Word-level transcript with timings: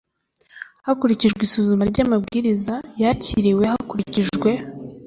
hakurikijwe 0.85 1.41
isuzuma 1.47 1.83
ry 1.91 1.99
amabwiriza 2.05 2.73
yakiriwe 3.01 3.63
hakurikijwe 3.73 4.49